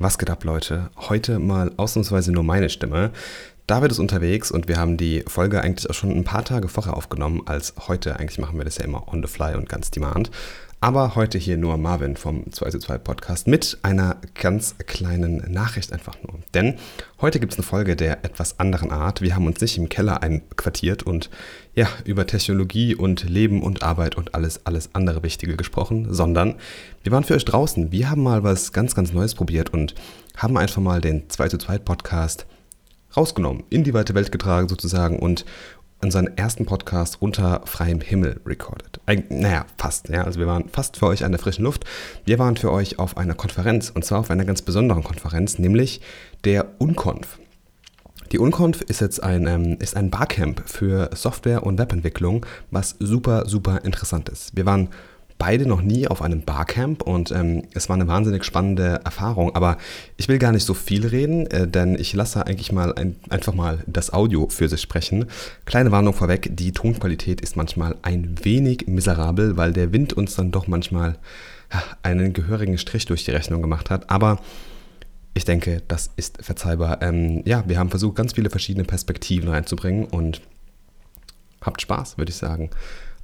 [0.00, 0.90] Was geht ab, Leute?
[0.96, 3.10] Heute mal ausnahmsweise nur meine Stimme.
[3.68, 6.96] David ist unterwegs und wir haben die Folge eigentlich auch schon ein paar Tage vorher
[6.96, 8.18] aufgenommen als heute.
[8.18, 10.30] Eigentlich machen wir das ja immer on the fly und ganz demand.
[10.80, 15.92] Aber heute hier nur Marvin vom 2 zu 2 Podcast mit einer ganz kleinen Nachricht
[15.92, 16.38] einfach nur.
[16.54, 16.76] Denn
[17.20, 19.20] heute gibt es eine Folge der etwas anderen Art.
[19.20, 21.28] Wir haben uns nicht im Keller einquartiert und
[21.74, 26.54] ja, über Technologie und Leben und Arbeit und alles, alles andere Wichtige gesprochen, sondern
[27.02, 27.92] wir waren für euch draußen.
[27.92, 29.94] Wir haben mal was ganz, ganz Neues probiert und
[30.38, 32.46] haben einfach mal den 2 zu 2 Podcast
[33.16, 35.44] rausgenommen, in die weite Welt getragen sozusagen und
[36.00, 39.00] unseren ersten Podcast unter freiem Himmel recorded.
[39.06, 40.08] Eig naja, fast.
[40.08, 41.84] Ja, also wir waren fast für euch an der frischen Luft.
[42.24, 46.00] Wir waren für euch auf einer Konferenz und zwar auf einer ganz besonderen Konferenz, nämlich
[46.44, 47.38] der Unconf.
[48.30, 53.48] Die Unconf ist jetzt ein, ähm, ist ein Barcamp für Software- und Webentwicklung, was super,
[53.48, 54.54] super interessant ist.
[54.54, 54.90] Wir waren
[55.38, 59.54] beide noch nie auf einem Barcamp und ähm, es war eine wahnsinnig spannende Erfahrung.
[59.54, 59.78] Aber
[60.16, 63.54] ich will gar nicht so viel reden, äh, denn ich lasse eigentlich mal ein, einfach
[63.54, 65.26] mal das Audio für sich sprechen.
[65.64, 70.50] Kleine Warnung vorweg, die Tonqualität ist manchmal ein wenig miserabel, weil der Wind uns dann
[70.50, 71.16] doch manchmal
[71.72, 74.10] ja, einen gehörigen Strich durch die Rechnung gemacht hat.
[74.10, 74.40] Aber
[75.34, 77.00] ich denke, das ist verzeihbar.
[77.00, 80.40] Ähm, ja, wir haben versucht, ganz viele verschiedene Perspektiven reinzubringen und
[81.62, 82.70] habt Spaß, würde ich sagen.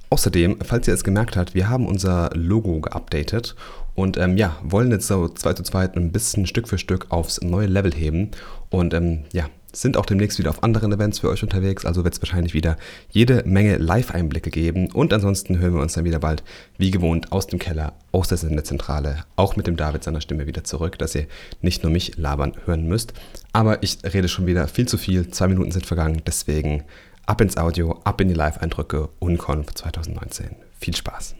[0.09, 3.55] Außerdem, falls ihr es gemerkt habt, wir haben unser Logo geupdatet
[3.95, 7.41] und ähm, ja, wollen jetzt so 2 zu 2 ein bisschen Stück für Stück aufs
[7.41, 8.31] neue Level heben
[8.69, 12.13] und ähm, ja, sind auch demnächst wieder auf anderen Events für euch unterwegs, also wird
[12.13, 12.77] es wahrscheinlich wieder
[13.09, 16.43] jede Menge Live-Einblicke geben und ansonsten hören wir uns dann wieder bald,
[16.77, 20.63] wie gewohnt, aus dem Keller, aus der Sendezentrale, auch mit dem David seiner Stimme wieder
[20.63, 21.27] zurück, dass ihr
[21.61, 23.13] nicht nur mich labern hören müsst.
[23.53, 26.83] Aber ich rede schon wieder viel zu viel, zwei Minuten sind vergangen, deswegen
[27.25, 30.55] ab ins Audio, ab in die Live-Eindrücke, Unconf 2019.
[30.79, 31.35] Viel Spaß.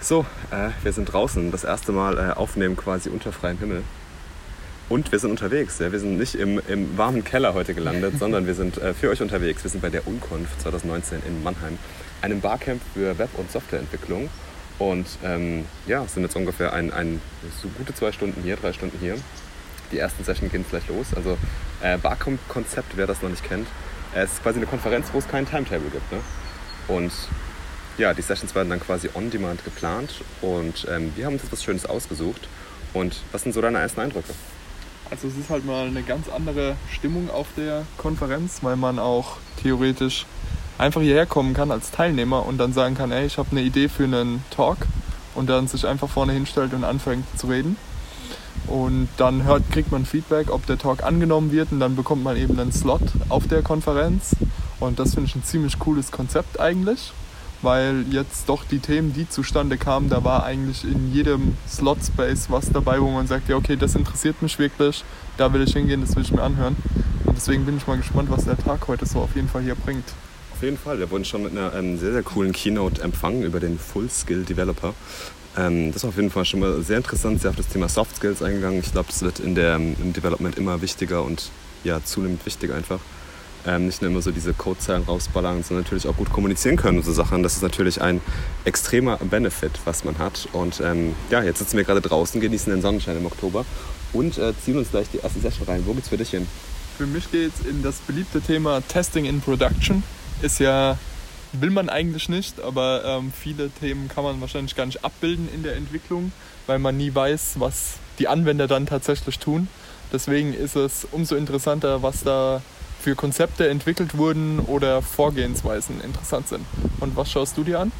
[0.00, 3.82] So, äh, wir sind draußen, das erste Mal äh, aufnehmen quasi unter freiem Himmel.
[4.88, 5.78] Und wir sind unterwegs.
[5.78, 5.92] Ja?
[5.92, 9.22] Wir sind nicht im, im, warmen Keller heute gelandet, sondern wir sind äh, für euch
[9.22, 9.62] unterwegs.
[9.62, 11.78] Wir sind bei der Unconf 2019 in Mannheim,
[12.20, 14.28] einem Barcamp für Web- und Softwareentwicklung.
[14.78, 17.20] Und ähm, ja, sind jetzt ungefähr ein, ein,
[17.62, 19.14] so gute zwei Stunden hier, drei Stunden hier.
[19.92, 21.14] Die ersten Session gehen gleich los.
[21.14, 21.38] Also
[21.82, 23.68] äh, Barcamp-Konzept, wer das noch nicht kennt,
[24.14, 26.12] es ist quasi eine Konferenz, wo es kein Timetable gibt.
[26.12, 26.18] Ne?
[26.88, 27.12] Und
[27.98, 31.62] ja, die Sessions werden dann quasi on demand geplant und ähm, wir haben uns etwas
[31.62, 32.48] Schönes ausgesucht.
[32.94, 34.32] Und was sind so deine ersten Eindrücke?
[35.10, 39.36] Also es ist halt mal eine ganz andere Stimmung auf der Konferenz, weil man auch
[39.62, 40.26] theoretisch
[40.78, 43.88] einfach hierher kommen kann als Teilnehmer und dann sagen kann, ey, ich habe eine Idee
[43.88, 44.78] für einen Talk
[45.34, 47.76] und dann sich einfach vorne hinstellt und anfängt zu reden.
[48.66, 52.36] Und dann hört, kriegt man Feedback, ob der Talk angenommen wird und dann bekommt man
[52.36, 54.36] eben einen Slot auf der Konferenz.
[54.80, 57.12] Und das finde ich ein ziemlich cooles Konzept eigentlich,
[57.60, 62.70] weil jetzt doch die Themen, die zustande kamen, da war eigentlich in jedem Slot-Space was
[62.70, 65.04] dabei, wo man sagt, ja okay, das interessiert mich wirklich,
[65.36, 66.76] da will ich hingehen, das will ich mir anhören.
[67.24, 69.74] Und deswegen bin ich mal gespannt, was der Tag heute so auf jeden Fall hier
[69.74, 70.04] bringt.
[70.52, 73.58] Auf jeden Fall, wir wurden schon mit einer ähm, sehr, sehr coolen Keynote empfangen über
[73.58, 74.94] den Full Skill Developer.
[75.56, 78.16] Ähm, das ist auf jeden Fall schon mal sehr interessant, sehr auf das Thema Soft
[78.16, 78.80] Skills eingegangen.
[78.80, 81.50] Ich glaube, das wird in der, im Development immer wichtiger und
[81.84, 83.00] ja, zunehmend wichtiger einfach.
[83.64, 87.04] Ähm, nicht nur immer so diese Codezeilen rausballern, sondern natürlich auch gut kommunizieren können und
[87.04, 87.42] so Sachen.
[87.44, 88.20] Das ist natürlich ein
[88.64, 90.48] extremer Benefit, was man hat.
[90.52, 93.64] Und ähm, ja, jetzt sitzen wir gerade draußen, genießen den Sonnenschein im Oktober
[94.12, 95.82] und äh, ziehen uns gleich die erste Session rein.
[95.86, 96.48] Wo geht's für dich hin?
[96.98, 100.02] Für mich geht es in das beliebte Thema Testing in Production.
[100.42, 100.98] Ist ja
[101.52, 105.62] will man eigentlich nicht, aber ähm, viele Themen kann man wahrscheinlich gar nicht abbilden in
[105.62, 106.32] der Entwicklung,
[106.66, 109.68] weil man nie weiß, was die Anwender dann tatsächlich tun.
[110.12, 112.62] Deswegen ist es umso interessanter, was da
[113.00, 116.64] für Konzepte entwickelt wurden oder Vorgehensweisen interessant sind.
[117.00, 117.92] Und was schaust du dir an?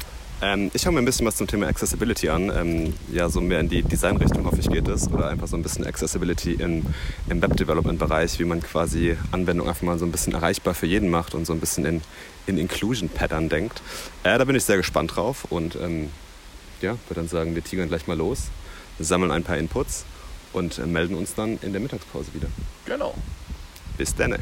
[0.43, 2.51] Ähm, ich schaue mir ein bisschen was zum Thema Accessibility an.
[2.53, 5.09] Ähm, ja, so mehr in die Designrichtung hoffe ich geht es.
[5.09, 6.85] Oder einfach so ein bisschen Accessibility im,
[7.29, 11.33] im Web-Development-Bereich, wie man quasi Anwendungen einfach mal so ein bisschen erreichbar für jeden macht
[11.33, 12.01] und so ein bisschen in,
[12.45, 13.81] in Inclusion-Pattern denkt.
[14.23, 16.09] Äh, da bin ich sehr gespannt drauf und ähm,
[16.81, 18.49] ja, würde dann sagen, wir tigern gleich mal los,
[18.99, 20.03] sammeln ein paar Inputs
[20.51, 22.47] und äh, melden uns dann in der Mittagspause wieder.
[22.85, 23.13] Genau.
[23.97, 24.35] Bis dann.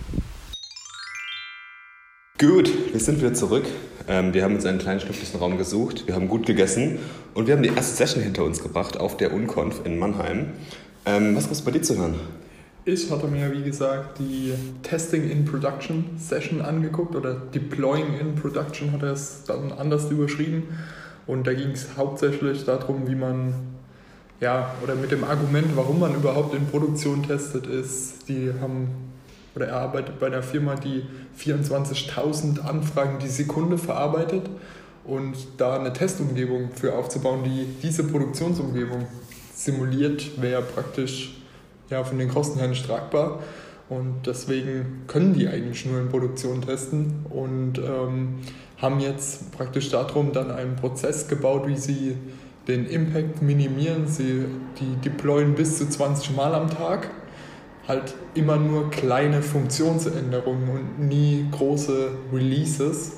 [2.41, 3.65] Gut, wir sind wieder zurück.
[4.07, 6.07] Ähm, wir haben uns einen kleinen schnucklichen Raum gesucht.
[6.07, 6.97] Wir haben gut gegessen
[7.35, 10.47] und wir haben die erste Session hinter uns gebracht auf der Unconf in Mannheim.
[11.05, 12.15] Ähm, was gibt es bei dir zu hören?
[12.83, 18.91] Ich hatte mir, wie gesagt, die Testing in Production Session angeguckt oder Deploying in Production
[18.91, 20.63] hat er es dann anders überschrieben.
[21.27, 23.53] Und da ging es hauptsächlich darum, wie man,
[24.39, 28.87] ja, oder mit dem Argument, warum man überhaupt in Produktion testet, ist, die haben,
[29.55, 31.03] oder er arbeitet bei einer Firma, die
[31.39, 34.49] 24.000 Anfragen die Sekunde verarbeitet.
[35.03, 39.07] Und da eine Testumgebung für aufzubauen, die diese Produktionsumgebung
[39.53, 41.41] simuliert wäre praktisch
[41.89, 43.39] ja, von den Kosten her nicht tragbar.
[43.89, 48.39] Und deswegen können die eigentlich nur in Produktion testen und ähm,
[48.77, 52.15] haben jetzt praktisch darum dann einen Prozess gebaut, wie sie
[52.67, 54.07] den Impact minimieren.
[54.07, 54.45] Sie
[54.79, 57.09] die deployen bis zu 20 Mal am Tag.
[57.91, 63.17] Halt immer nur kleine Funktionsänderungen und nie große Releases.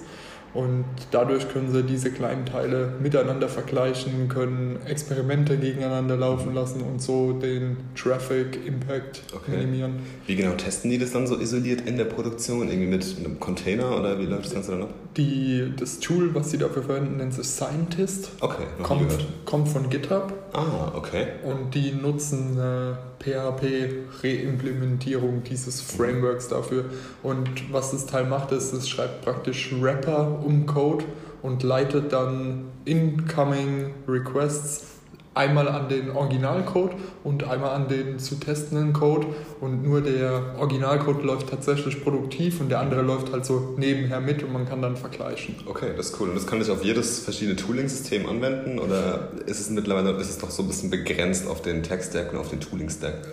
[0.56, 7.02] Und dadurch können sie diese kleinen Teile miteinander vergleichen, können Experimente gegeneinander laufen lassen und
[7.02, 9.58] so den Traffic Impact okay.
[9.58, 9.96] minimieren.
[10.26, 12.68] Wie genau testen die das dann so isoliert in der Produktion?
[12.68, 14.94] Irgendwie mit einem Container oder wie läuft das Ganze dann ab?
[15.18, 18.32] Die, das Tool, was sie dafür verwenden, nennt sich Scientist.
[18.40, 19.12] Okay, kommt,
[19.46, 20.34] kommt von GitHub.
[20.54, 21.28] Ah, okay.
[21.44, 26.86] Und die nutzen eine PHP-Reimplementierung dieses Frameworks dafür.
[27.22, 31.06] Und was das Teil macht, ist, es schreibt praktisch Wrapper um Code
[31.42, 34.93] und leitet dann incoming Requests
[35.34, 36.92] einmal an den Originalcode
[37.24, 39.28] und einmal an den zu testenden Code
[39.62, 44.44] und nur der Originalcode läuft tatsächlich produktiv und der andere läuft halt so nebenher mit
[44.44, 45.56] und man kann dann vergleichen.
[45.66, 46.30] Okay, das ist cool.
[46.30, 50.38] Und das kann ich auf jedes verschiedene Tooling-System anwenden oder ist es mittlerweile ist es
[50.38, 53.28] doch so ein bisschen begrenzt auf den Tech-Stack und auf den Tooling-Stack?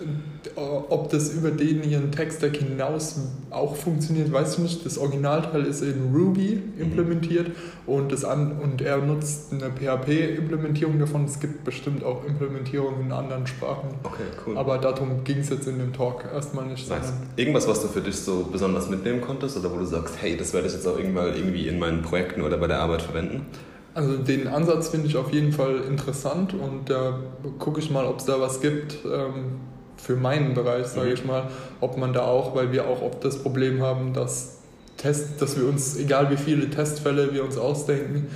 [0.55, 3.19] Äh, ob das über den ihren Tech-Stack hinaus
[3.49, 4.85] auch funktioniert, weiß ich nicht.
[4.85, 7.93] Das Originalteil ist in Ruby implementiert mhm.
[7.93, 11.25] und, das an, und er nutzt eine PHP-Implementierung davon.
[11.25, 13.89] Es gibt bestimmt bestimmt auch Implementierungen in anderen Sprachen.
[14.03, 14.57] Okay, cool.
[14.57, 16.89] Aber darum ging es jetzt in dem Talk erstmal nicht.
[16.89, 17.13] Nice.
[17.35, 20.53] Irgendwas, was du für dich so besonders mitnehmen konntest oder wo du sagst, hey, das
[20.53, 23.45] werde ich jetzt auch irgendwann irgendwie in meinen Projekten oder bei der Arbeit verwenden?
[23.93, 27.19] Also den Ansatz finde ich auf jeden Fall interessant und da
[27.59, 29.59] gucke ich mal, ob es da was gibt ähm,
[29.97, 31.13] für meinen Bereich, sage mhm.
[31.13, 31.49] ich mal,
[31.81, 34.59] ob man da auch, weil wir auch oft das Problem haben, dass
[34.95, 38.27] Test, dass wir uns, egal wie viele Testfälle wir uns ausdenken,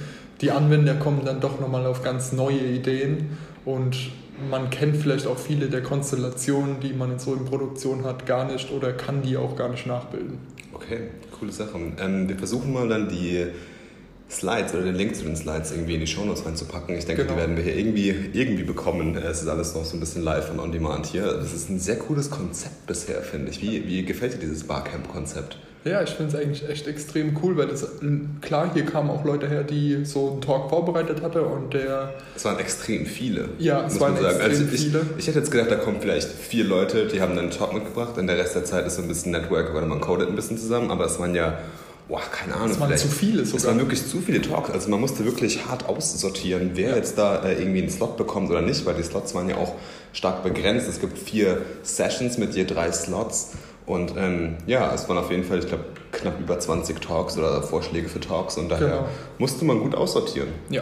[0.41, 4.11] die Anwender kommen dann doch nochmal auf ganz neue Ideen und
[4.49, 8.51] man kennt vielleicht auch viele der Konstellationen, die man jetzt so in Produktion hat, gar
[8.51, 10.39] nicht oder kann die auch gar nicht nachbilden.
[10.73, 10.99] Okay,
[11.39, 11.79] coole Sache.
[11.99, 13.45] Ähm, wir versuchen mal dann die
[14.29, 16.97] Slides oder den Link zu den Slides irgendwie in die Shownotes reinzupacken.
[16.97, 17.35] Ich denke, genau.
[17.35, 19.15] die werden wir hier irgendwie, irgendwie bekommen.
[19.15, 21.25] Es ist alles noch so ein bisschen live und on demand hier.
[21.25, 23.61] Das ist ein sehr cooles Konzept bisher, finde ich.
[23.61, 25.57] Wie, wie gefällt dir dieses Barcamp-Konzept?
[25.85, 27.87] Ja, ich finde es eigentlich echt extrem cool, weil das,
[28.41, 32.15] klar, hier kamen auch Leute her, die so einen Talk vorbereitet hatten und der...
[32.35, 33.49] Es waren extrem viele.
[33.59, 35.01] Ja, es waren extrem also ich, viele.
[35.19, 38.25] Ich hätte jetzt gedacht, da kommen vielleicht vier Leute, die haben einen Talk mitgebracht und
[38.25, 40.89] der Rest der Zeit ist so ein bisschen Network oder man codet ein bisschen zusammen,
[40.89, 41.59] aber es waren ja
[42.07, 42.69] Boah, keine Ahnung.
[42.69, 43.57] Es waren zu viele sogar.
[43.57, 44.69] Es waren wirklich zu viele Talks.
[44.69, 46.95] Also man musste wirklich hart aussortieren, wer ja.
[46.97, 49.73] jetzt da äh, irgendwie einen Slot bekommt oder nicht, weil die Slots waren ja auch
[50.13, 50.87] stark begrenzt.
[50.87, 53.53] Es gibt vier Sessions mit je drei Slots.
[53.85, 57.61] Und ähm, ja, es waren auf jeden Fall, ich glaube, knapp über 20 Talks oder
[57.61, 59.09] Vorschläge für Talks und daher genau.
[59.37, 60.49] musste man gut aussortieren.
[60.69, 60.81] Ja,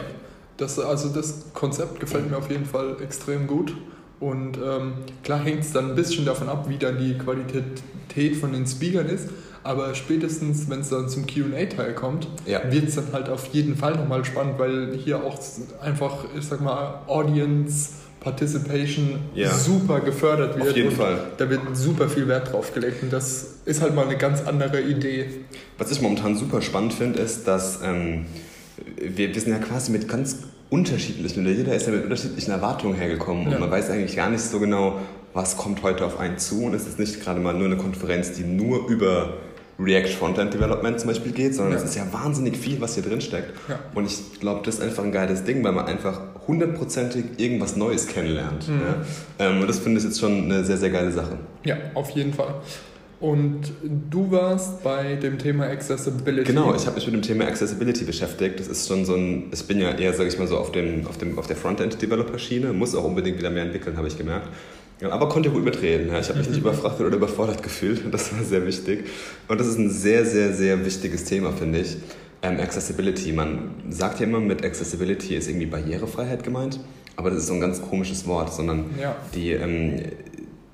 [0.56, 3.74] das, also das Konzept gefällt mir auf jeden Fall extrem gut.
[4.20, 8.52] Und ähm, klar hängt es dann ein bisschen davon ab, wie dann die Qualität von
[8.52, 9.28] den Speakern ist.
[9.64, 12.60] Aber spätestens, wenn es dann zum QA-Teil kommt, ja.
[12.70, 15.38] wird es dann halt auf jeden Fall nochmal spannend, weil hier auch
[15.80, 17.90] einfach, ich sag mal, Audience
[18.24, 19.52] Participation ja.
[19.52, 20.68] super gefördert wird.
[20.70, 21.18] Auf jeden Fall.
[21.36, 24.80] Da wird super viel Wert drauf gelegt und das ist halt mal eine ganz andere
[24.80, 25.26] Idee.
[25.76, 28.24] Was ich momentan super spannend finde, ist, dass ähm,
[28.96, 30.38] wir, wir sind ja quasi mit ganz
[30.70, 33.54] unterschiedlichen, oder jeder ist ja mit unterschiedlichen Erwartungen hergekommen ja.
[33.54, 35.00] und man weiß eigentlich gar nicht so genau,
[35.34, 38.32] was kommt heute auf einen zu und es ist nicht gerade mal nur eine Konferenz,
[38.32, 39.34] die nur über
[39.78, 41.78] React Frontend Development zum Beispiel geht, sondern ja.
[41.78, 43.52] es ist ja wahnsinnig viel, was hier drin steckt.
[43.68, 43.78] Ja.
[43.94, 48.06] Und ich glaube, das ist einfach ein geiles Ding, weil man einfach hundertprozentig irgendwas Neues
[48.06, 48.68] kennenlernt.
[48.68, 48.80] Mhm.
[48.80, 49.46] Ja?
[49.46, 51.38] Ähm, und das finde ich jetzt schon eine sehr, sehr geile Sache.
[51.64, 52.54] Ja, auf jeden Fall.
[53.20, 53.72] Und
[54.10, 56.52] du warst bei dem Thema Accessibility.
[56.52, 58.60] Genau, ich habe mich mit dem Thema Accessibility beschäftigt.
[58.60, 61.06] Das ist schon so ein, ich bin ja eher, sage ich mal so, auf, dem,
[61.06, 64.48] auf, dem, auf der Frontend-Developer-Schiene, muss auch unbedingt wieder mehr entwickeln, habe ich gemerkt.
[65.02, 66.08] Aber konnte gut mitreden.
[66.08, 66.20] Ja.
[66.20, 68.02] Ich habe mich nicht überfrachtet oder überfordert gefühlt.
[68.12, 69.06] Das war sehr wichtig.
[69.48, 71.96] Und das ist ein sehr, sehr, sehr wichtiges Thema, finde ich.
[72.42, 73.32] Ähm, Accessibility.
[73.32, 76.78] Man sagt ja immer, mit Accessibility ist irgendwie Barrierefreiheit gemeint.
[77.16, 79.16] Aber das ist so ein ganz komisches Wort, sondern ja.
[79.34, 80.00] die, ähm,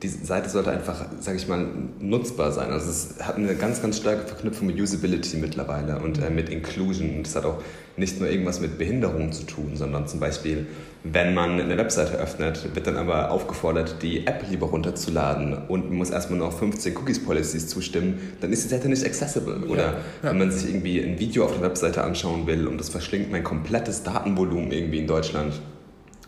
[0.02, 1.66] die Seite sollte einfach, sage ich mal,
[1.98, 2.70] nutzbar sein.
[2.70, 7.16] Also es hat eine ganz, ganz starke Verknüpfung mit Usability mittlerweile und äh, mit Inclusion.
[7.16, 7.58] Und es hat auch
[7.98, 10.66] nicht nur irgendwas mit Behinderungen zu tun, sondern zum Beispiel,
[11.04, 15.98] wenn man eine Webseite öffnet, wird dann aber aufgefordert, die App lieber runterzuladen und man
[15.98, 19.66] muss erstmal noch 15 Cookies-Policies zustimmen, dann ist die Seite nicht accessible.
[19.68, 19.92] Oder ja,
[20.22, 20.30] ja.
[20.30, 23.44] wenn man sich irgendwie ein Video auf der Webseite anschauen will und das verschlingt mein
[23.44, 25.60] komplettes Datenvolumen irgendwie in Deutschland,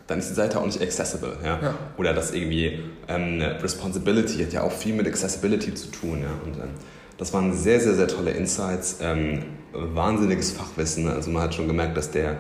[0.06, 1.36] dann ist die Seite auch nicht accessible.
[1.44, 1.58] Ja?
[1.62, 1.74] ja.
[1.96, 6.22] Oder das irgendwie ähm, Responsibility hat ja auch viel mit Accessibility zu tun.
[6.22, 6.30] Ja?
[6.44, 6.70] Und ähm,
[7.18, 11.08] das waren sehr, sehr, sehr tolle Insights, ähm, wahnsinniges Fachwissen.
[11.08, 12.38] Also man hat schon gemerkt, dass der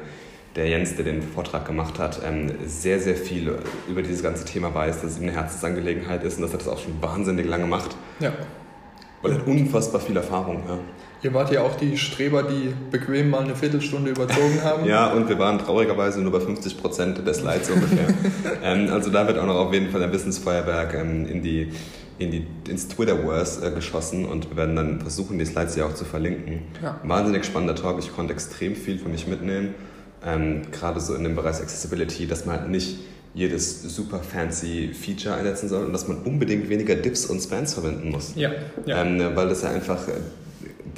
[0.56, 4.74] der Jens, der den Vortrag gemacht hat, ähm, sehr, sehr viel über dieses ganze Thema
[4.74, 7.66] weiß, dass es ihm eine Herzensangelegenheit ist und dass er das auch schon wahnsinnig lange
[7.66, 7.96] macht.
[8.20, 8.32] Ja.
[9.22, 10.62] Und er hat unfassbar viel Erfahrung.
[10.68, 10.78] Ja.
[11.22, 14.84] Ihr wart ja auch die Streber, die bequem mal eine Viertelstunde überzogen haben.
[14.86, 18.08] ja, und wir waren traurigerweise nur bei 50 Prozent der Slides ungefähr.
[18.64, 21.72] ähm, also da wird auch noch auf jeden Fall ein Wissensfeuerwerk ähm, in die,
[22.18, 25.94] in die, ins Twitterverse äh, geschossen und wir werden dann versuchen, die Slides hier auch
[25.94, 26.62] zu verlinken.
[26.82, 26.98] Ja.
[27.04, 29.74] Wahnsinnig spannender Talk, ich konnte extrem viel für mich mitnehmen.
[30.26, 32.98] Ähm, Gerade so in dem Bereich Accessibility, dass man halt nicht
[33.34, 38.10] jedes super fancy Feature einsetzen soll und dass man unbedingt weniger Diffs und Spans verwenden
[38.10, 38.32] muss.
[38.34, 38.50] Ja,
[38.86, 39.02] ja.
[39.02, 40.12] Ähm, weil das ja einfach äh,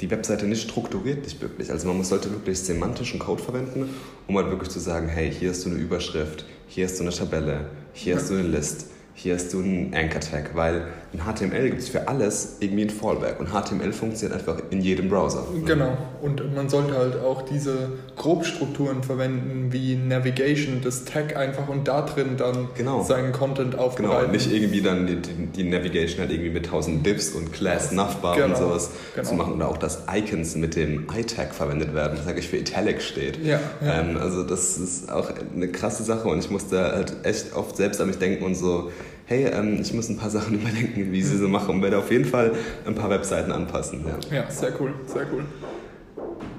[0.01, 1.71] die Webseite nicht strukturiert nicht wirklich.
[1.71, 3.89] Also man muss, sollte wirklich semantischen Code verwenden,
[4.27, 7.11] um halt wirklich zu sagen, hey, hier hast du eine Überschrift, hier hast du eine
[7.11, 8.87] Tabelle, hier hast du eine List
[9.17, 12.89] hier hast du einen Anchor Tag, weil in HTML gibt es für alles irgendwie ein
[12.89, 15.45] Fallback und HTML funktioniert einfach in jedem Browser.
[15.65, 21.87] Genau, und man sollte halt auch diese Grobstrukturen verwenden wie Navigation, das Tag einfach und
[21.87, 23.03] da drin dann genau.
[23.03, 24.19] seinen Content aufbereiten.
[24.19, 25.15] Genau, nicht irgendwie dann die,
[25.55, 28.47] die, Navigation halt irgendwie mit 1000 Diffs und Class Navbar genau.
[28.47, 29.27] und sowas genau.
[29.27, 33.01] zu machen oder auch, dass Icons mit dem I-Tag verwendet werden, das eigentlich für Italic
[33.01, 33.43] steht.
[33.43, 34.01] Ja, ja.
[34.01, 38.01] Ähm, also das ist auch eine krasse Sache und ich musste halt echt oft selbst
[38.01, 38.91] an mich denken und so,
[39.25, 42.11] hey, ähm, ich muss ein paar Sachen überdenken, wie sie so machen und werde auf
[42.11, 42.51] jeden Fall
[42.85, 44.05] ein paar Webseiten anpassen.
[44.31, 45.45] Ja, ja sehr cool, sehr cool.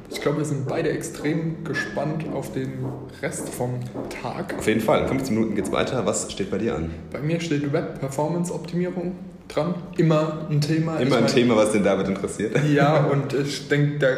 [0.08, 2.84] Ich glaube, wir sind beide extrem gespannt auf den
[3.22, 3.80] Rest vom
[4.22, 4.54] Tag.
[4.56, 5.02] Auf jeden Fall.
[5.02, 6.06] In 15 Minuten geht es weiter.
[6.06, 6.90] Was steht bei dir an?
[7.12, 9.16] Bei mir steht Web-Performance-Optimierung
[9.48, 9.74] dran.
[9.96, 10.96] Immer ein Thema.
[10.96, 12.56] Immer ich ein mein, Thema, was den David interessiert.
[12.72, 14.08] Ja, und ich denke, da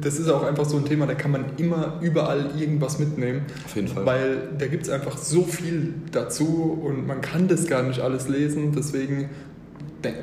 [0.00, 3.42] das ist auch einfach so ein Thema, da kann man immer überall irgendwas mitnehmen.
[3.64, 4.06] Auf jeden Fall.
[4.06, 8.28] Weil da gibt es einfach so viel dazu und man kann das gar nicht alles
[8.28, 8.72] lesen.
[8.76, 9.30] Deswegen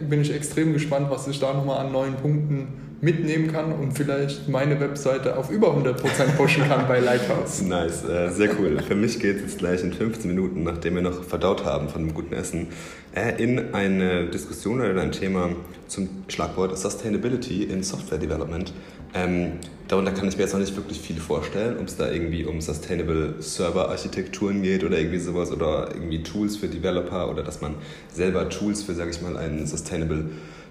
[0.10, 4.48] bin ich extrem gespannt, was ich da nochmal an neuen Punkten mitnehmen kann und vielleicht
[4.48, 5.96] meine Webseite auf über 100%
[6.38, 7.62] pushen kann bei Lighthouse.
[7.66, 8.80] Nice, äh, sehr cool.
[8.88, 12.06] Für mich geht es jetzt gleich in 15 Minuten, nachdem wir noch verdaut haben von
[12.06, 12.68] dem guten Essen,
[13.14, 15.50] äh, in eine Diskussion oder ein Thema
[15.88, 18.74] zum Schlagwort Sustainability in Software Development.
[19.14, 19.54] Ähm,
[19.88, 22.60] darunter kann ich mir jetzt noch nicht wirklich viel vorstellen, ob es da irgendwie um
[22.60, 27.76] Sustainable Server Architekturen geht oder irgendwie sowas oder irgendwie Tools für Developer oder dass man
[28.12, 30.26] selber Tools für, sage ich mal, einen Sustainable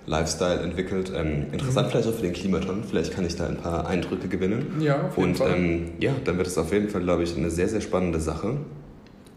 [0.06, 1.12] Lifestyle entwickelt.
[1.14, 1.90] Ähm, interessant mhm.
[1.90, 2.84] vielleicht auch für den Klimaton.
[2.84, 4.80] Vielleicht kann ich da ein paar Eindrücke gewinnen.
[4.80, 5.54] Ja, auf jeden Und Fall.
[5.56, 8.56] Ähm, ja, dann wird es auf jeden Fall, glaube ich, eine sehr, sehr spannende Sache.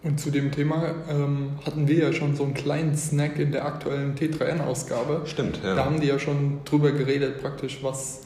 [0.04, 3.66] Und zu dem Thema ähm, hatten wir ja schon so einen kleinen Snack in der
[3.66, 5.22] aktuellen T3N-Ausgabe.
[5.26, 5.76] Stimmt, ja.
[5.76, 8.22] Da haben die ja schon drüber geredet, praktisch, was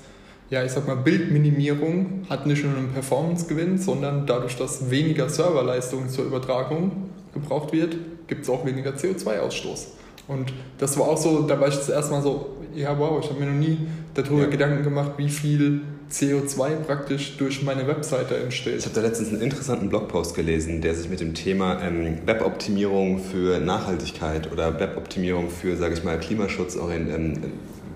[0.51, 6.09] ja, ich sag mal, Bildminimierung hat nicht nur einen Performance-Gewinn, sondern dadurch, dass weniger Serverleistung
[6.09, 7.95] zur Übertragung gebraucht wird,
[8.27, 9.87] gibt es auch weniger CO2-Ausstoß.
[10.31, 13.29] Und das war auch so, da war ich das erste Mal so, ja wow, ich
[13.29, 13.77] habe mir noch nie
[14.13, 14.47] darüber ja.
[14.47, 18.79] Gedanken gemacht, wie viel CO2 praktisch durch meine Webseite entsteht.
[18.79, 23.19] Ich habe da letztens einen interessanten Blogpost gelesen, der sich mit dem Thema ähm, Weboptimierung
[23.19, 27.37] für Nachhaltigkeit oder Weboptimierung für, sage ich mal, Klimaschutz ähm,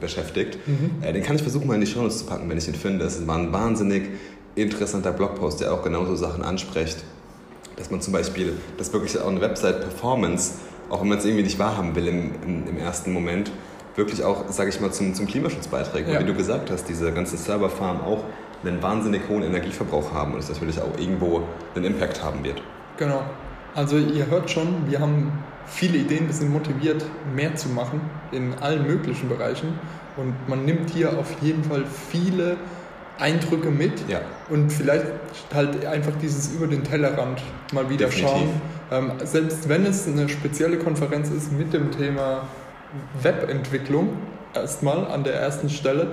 [0.01, 0.59] beschäftigt.
[0.67, 1.03] Mhm.
[1.03, 3.05] Äh, den kann ich versuchen, mal in die Show zu packen, wenn ich ihn finde.
[3.05, 4.09] Es war ein wahnsinnig
[4.55, 6.97] interessanter Blogpost, der auch genauso Sachen anspricht.
[7.77, 10.53] Dass man zum Beispiel, dass wirklich auch eine Website-Performance,
[10.89, 13.51] auch wenn man es irgendwie nicht wahrhaben will im, im, im ersten Moment,
[13.95, 16.09] wirklich auch, sage ich mal, zum, zum Klimaschutz beiträgt.
[16.09, 16.19] Ja.
[16.19, 18.23] Wie du gesagt hast, diese ganzen Serverfarmen auch
[18.63, 21.43] einen wahnsinnig hohen Energieverbrauch haben und es natürlich auch irgendwo
[21.75, 22.61] einen Impact haben wird.
[22.97, 23.23] Genau.
[23.73, 25.31] Also ihr hört schon, wir haben
[25.65, 28.01] viele Ideen, wir sind motiviert, mehr zu machen
[28.31, 29.79] in allen möglichen Bereichen.
[30.17, 32.57] Und man nimmt hier auf jeden Fall viele
[33.19, 34.21] Eindrücke mit ja.
[34.49, 35.05] und vielleicht
[35.53, 37.41] halt einfach dieses über den Tellerrand
[37.73, 38.29] mal wieder Definitiv.
[38.29, 38.61] schauen.
[38.91, 42.47] Ähm, selbst wenn es eine spezielle Konferenz ist mit dem Thema
[43.21, 44.09] Webentwicklung,
[44.53, 46.11] erstmal an der ersten Stelle,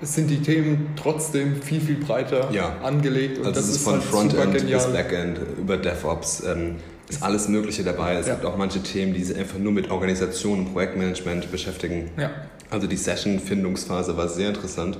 [0.00, 2.76] sind die Themen trotzdem viel, viel breiter ja.
[2.82, 3.38] angelegt.
[3.38, 6.42] Und also das ist von halt Frontend bis Backend über DevOps.
[6.44, 6.76] Ähm,
[7.08, 8.14] ist alles Mögliche dabei.
[8.14, 8.34] Es ja.
[8.34, 12.10] gibt auch manche Themen, die sich einfach nur mit Organisation und Projektmanagement beschäftigen.
[12.70, 14.98] Also die Session-Findungsphase war sehr interessant.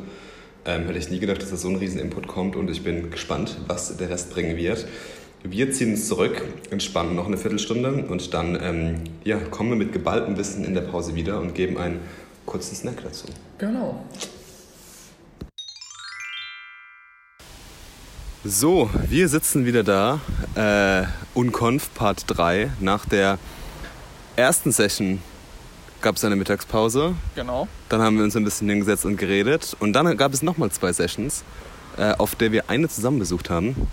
[0.66, 3.11] Ähm, hätte ich nie gedacht, dass da so ein riesen Input kommt und ich bin
[3.11, 4.87] gespannt, was der Rest bringen wird.
[5.42, 8.94] Wir ziehen uns zurück, entspannen noch eine Viertelstunde und dann ähm,
[9.25, 12.00] ja, kommen wir mit geballtem Wissen in der Pause wieder und geben einen
[12.47, 13.26] kurzen Snack dazu.
[13.59, 14.02] Genau.
[18.42, 20.21] So, wir sitzen wieder da.
[20.54, 22.71] Äh, Unconf Part 3.
[22.80, 23.38] Nach der
[24.37, 25.21] ersten Session
[26.04, 27.14] gab es eine Mittagspause.
[27.34, 27.66] Genau.
[27.88, 29.75] Dann haben wir uns ein bisschen hingesetzt und geredet.
[29.80, 31.44] Und dann gab es nochmal zwei Sessions,
[31.96, 33.88] äh, auf der wir eine zusammen besucht haben.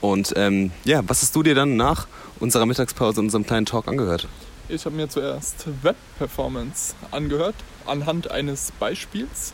[0.00, 2.06] Und ähm, ja, was hast du dir dann nach
[2.40, 4.28] unserer Mittagspause, unserem kleinen Talk angehört?
[4.68, 7.56] Ich habe mir zuerst Web Performance angehört,
[7.86, 9.52] anhand eines Beispiels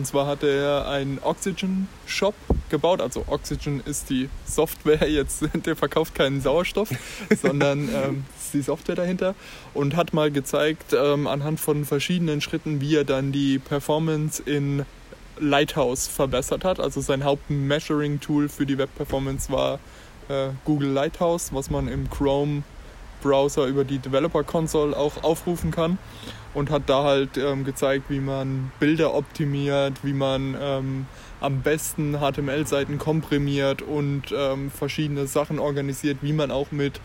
[0.00, 2.34] Und zwar hatte er einen Oxygen Shop
[2.70, 3.02] gebaut.
[3.02, 6.88] Also Oxygen ist die Software jetzt, der verkauft keinen Sauerstoff,
[7.42, 9.34] sondern ähm, ist die Software dahinter.
[9.74, 14.86] Und hat mal gezeigt, ähm, anhand von verschiedenen Schritten, wie er dann die Performance in
[15.38, 16.80] Lighthouse verbessert hat.
[16.80, 19.80] Also sein Haupt-Measuring-Tool für die Web-Performance war
[20.30, 22.62] äh, Google Lighthouse, was man im Chrome
[23.20, 25.98] Browser über die Developer Console auch aufrufen kann
[26.54, 31.06] und hat da halt ähm, gezeigt, wie man Bilder optimiert, wie man ähm,
[31.40, 37.00] am besten HTML-Seiten komprimiert und ähm, verschiedene Sachen organisiert, wie man auch mit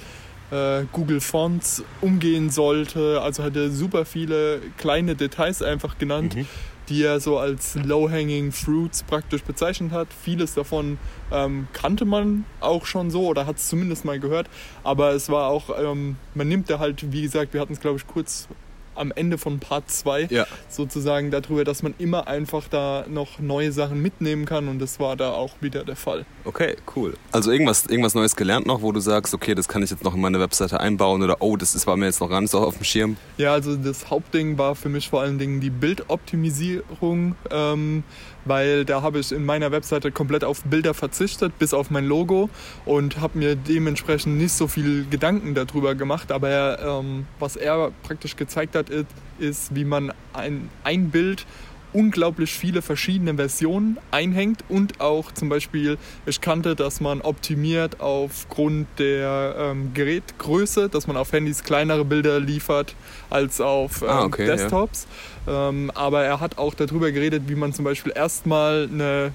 [0.51, 3.21] äh, Google Fonts umgehen sollte.
[3.21, 6.35] Also hat er super viele kleine Details einfach genannt.
[6.35, 6.47] Mhm
[6.89, 10.07] die er so als Low-Hanging Fruits praktisch bezeichnet hat.
[10.13, 10.97] Vieles davon
[11.31, 14.49] ähm, kannte man auch schon so oder hat es zumindest mal gehört.
[14.83, 17.97] Aber es war auch, ähm, man nimmt da halt, wie gesagt, wir hatten es glaube
[17.97, 18.47] ich kurz
[18.95, 20.45] am Ende von Part 2 ja.
[20.69, 25.15] sozusagen darüber, dass man immer einfach da noch neue Sachen mitnehmen kann und das war
[25.15, 26.25] da auch wieder der Fall.
[26.43, 27.15] Okay, cool.
[27.31, 30.15] Also irgendwas, irgendwas Neues gelernt noch, wo du sagst, okay, das kann ich jetzt noch
[30.15, 32.59] in meine Webseite einbauen oder oh, das ist, war mir jetzt noch gar nicht so
[32.59, 33.17] auf dem Schirm?
[33.37, 37.35] Ja, also das Hauptding war für mich vor allen Dingen die Bildoptimisierung.
[37.51, 38.03] Ähm,
[38.45, 42.49] weil da habe ich in meiner Webseite komplett auf Bilder verzichtet, bis auf mein Logo
[42.85, 46.31] und habe mir dementsprechend nicht so viel Gedanken darüber gemacht.
[46.31, 49.07] Aber er, ähm, was er praktisch gezeigt hat, ist,
[49.39, 51.45] ist wie man ein, ein Bild
[51.95, 58.87] unglaublich viele verschiedene Versionen einhängt und auch zum Beispiel, ich kannte, dass man optimiert aufgrund
[58.99, 62.95] der ähm, Gerätgröße, dass man auf Handys kleinere Bilder liefert
[63.29, 65.07] als auf ah, ähm, ah, okay, Desktops.
[65.47, 65.69] Ja.
[65.69, 69.31] Ähm, aber er hat auch darüber geredet, wie man zum Beispiel erstmal eine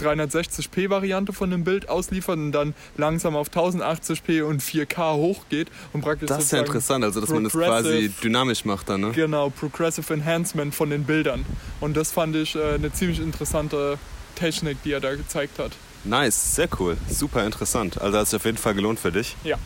[0.00, 6.28] 360p-Variante von dem Bild ausliefert und dann langsam auf 1080p und 4K hochgeht und praktisch
[6.28, 9.12] Das ist ja interessant, also dass man das quasi dynamisch macht dann, ne?
[9.12, 11.44] Genau, Progressive Enhancement von den Bildern.
[11.80, 13.98] Und das fand ich äh, eine ziemlich interessante
[14.36, 15.72] Technik, die er da gezeigt hat.
[16.04, 18.00] Nice, sehr cool, super interessant.
[18.00, 19.36] Also hat es auf jeden Fall gelohnt für dich.
[19.44, 19.58] Ja.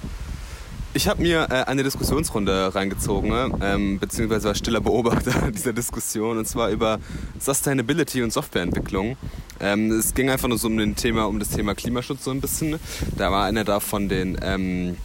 [0.97, 3.51] Ich habe mir äh, eine Diskussionsrunde reingezogen, ne?
[3.61, 7.01] ähm, beziehungsweise war stiller Beobachter dieser Diskussion, und zwar über
[7.41, 9.17] Sustainability und Softwareentwicklung.
[9.61, 12.41] Ähm, es ging einfach nur so um, den Thema, um das Thema Klimaschutz so ein
[12.41, 12.79] bisschen.
[13.17, 14.97] Da war einer da von den ähm,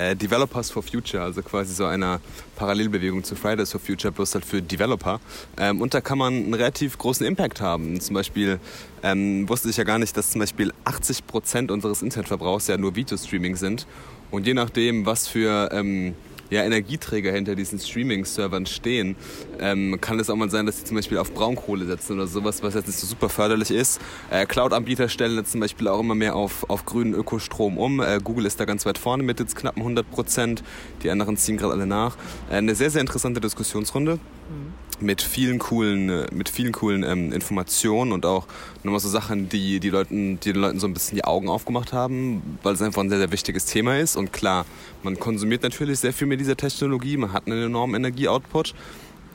[0.00, 2.20] äh, Developers for Future, also quasi so einer
[2.56, 5.20] Parallelbewegung zu Fridays for Future, bloß halt für Developer.
[5.58, 8.00] Ähm, und da kann man einen relativ großen Impact haben.
[8.00, 8.58] Zum Beispiel
[9.02, 12.96] ähm, wusste ich ja gar nicht, dass zum Beispiel 80 Prozent unseres Internetverbrauchs ja nur
[12.96, 13.86] Videostreaming sind.
[14.30, 16.14] Und je nachdem, was für ähm,
[16.50, 19.16] ja, Energieträger hinter diesen Streaming-Servern stehen,
[19.58, 22.62] ähm, kann es auch mal sein, dass sie zum Beispiel auf Braunkohle setzen oder sowas,
[22.62, 24.00] was jetzt nicht so super förderlich ist.
[24.30, 28.00] Äh, Cloud-Anbieter stellen jetzt zum Beispiel auch immer mehr auf, auf grünen Ökostrom um.
[28.00, 30.62] Äh, Google ist da ganz weit vorne mit jetzt knappen 100 Prozent.
[31.02, 32.16] Die anderen ziehen gerade alle nach.
[32.50, 34.14] Äh, eine sehr, sehr interessante Diskussionsrunde.
[34.14, 38.46] Mhm mit vielen coolen, äh, mit vielen coolen ähm, Informationen und auch
[38.82, 41.92] nochmal so Sachen, die, die, Leuten, die den Leuten so ein bisschen die Augen aufgemacht
[41.92, 44.16] haben, weil es einfach ein sehr, sehr wichtiges Thema ist.
[44.16, 44.66] Und klar,
[45.02, 48.74] man konsumiert natürlich sehr viel mit dieser Technologie, man hat einen enormen Energieoutput,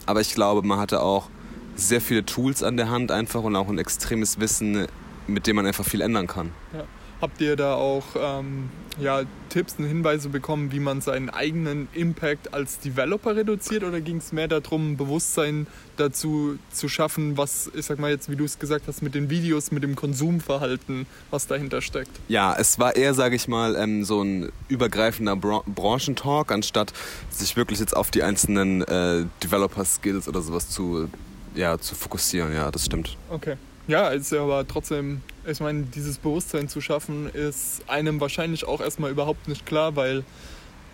[0.06, 1.30] aber ich glaube, man hatte auch
[1.76, 4.88] sehr viele Tools an der Hand einfach und auch ein extremes Wissen,
[5.28, 6.52] mit dem man einfach viel ändern kann.
[6.74, 6.86] Ja.
[7.22, 12.54] Habt ihr da auch ähm, ja, Tipps und Hinweise bekommen, wie man seinen eigenen Impact
[12.54, 18.00] als Developer reduziert oder ging es mehr darum, Bewusstsein dazu zu schaffen, was, ich sag
[18.00, 21.82] mal jetzt, wie du es gesagt hast, mit den Videos, mit dem Konsumverhalten, was dahinter
[21.82, 22.12] steckt?
[22.28, 26.94] Ja, es war eher, sage ich mal, ähm, so ein übergreifender Bra Branchentalk, anstatt
[27.30, 31.10] sich wirklich jetzt auf die einzelnen äh, Developer-Skills oder sowas zu,
[31.54, 32.54] ja, zu fokussieren.
[32.54, 33.18] Ja, das stimmt.
[33.30, 33.56] Okay.
[33.88, 38.82] Ja, ist ja aber trotzdem, ich meine, dieses Bewusstsein zu schaffen, ist einem wahrscheinlich auch
[38.82, 40.24] erstmal überhaupt nicht klar, weil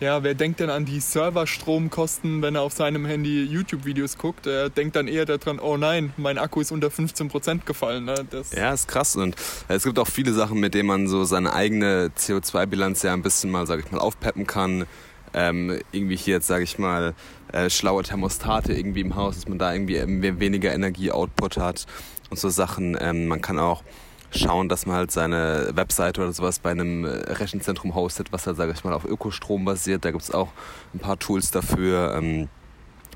[0.02, 4.48] ja, wer denkt denn an die Serverstromkosten, wenn er auf seinem Handy YouTube-Videos guckt?
[4.48, 8.06] Er denkt dann eher daran, oh nein, mein Akku ist unter 15% gefallen.
[8.06, 8.16] Ne?
[8.28, 9.14] Das ja, ist krass.
[9.14, 9.36] Und
[9.68, 13.52] es gibt auch viele Sachen, mit denen man so seine eigene CO2-Bilanz ja ein bisschen
[13.52, 14.86] mal, sag ich mal, aufpeppen kann.
[15.34, 17.14] Ähm, irgendwie hier jetzt, sage ich mal,
[17.52, 21.86] äh, schlaue Thermostate irgendwie im Haus, dass man da irgendwie weniger Energie-Output hat
[22.32, 22.96] und so Sachen.
[22.98, 23.84] Ähm, man kann auch
[24.34, 28.56] schauen, dass man halt seine Webseite oder sowas bei einem äh, Rechenzentrum hostet, was halt,
[28.56, 30.04] sage ich mal, auf Ökostrom basiert.
[30.04, 30.48] Da gibt es auch
[30.94, 32.14] ein paar Tools dafür.
[32.16, 32.48] Ähm,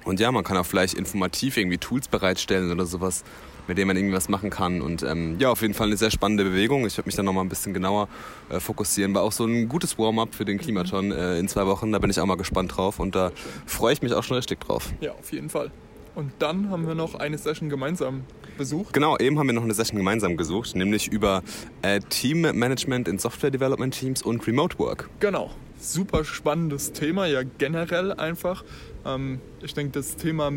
[0.05, 3.24] und ja, man kann auch vielleicht informativ irgendwie Tools bereitstellen oder sowas,
[3.66, 4.83] mit denen man irgendwie was machen kann.
[4.83, 6.87] Und ähm, ja, auf jeden Fall eine sehr spannende Bewegung.
[6.87, 8.09] Ich werde mich da nochmal ein bisschen genauer
[8.50, 9.14] äh, fokussieren.
[9.14, 11.90] War auch so ein gutes Warm-up für den Klimaton äh, in zwei Wochen.
[11.90, 13.33] Da bin ich auch mal gespannt drauf und da
[13.64, 14.92] freue ich mich auch schon richtig drauf.
[15.00, 15.72] Ja, auf jeden Fall.
[16.16, 18.24] Und dann haben wir noch eine Session gemeinsam
[18.57, 18.94] besucht.
[18.94, 21.42] Genau, eben haben wir noch eine Session gemeinsam gesucht, nämlich über
[21.83, 25.11] äh, Teammanagement in Software Development Teams und Remote Work.
[25.20, 28.64] Genau, super spannendes Thema, ja generell einfach.
[29.05, 30.52] Ähm, ich denke, das Thema